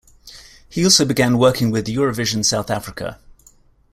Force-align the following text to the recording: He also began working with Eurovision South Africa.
He 0.67 0.83
also 0.83 1.05
began 1.05 1.37
working 1.37 1.69
with 1.69 1.85
Eurovision 1.85 2.43
South 2.43 2.71
Africa. 2.71 3.19